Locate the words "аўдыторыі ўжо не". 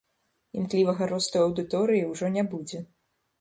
1.49-2.43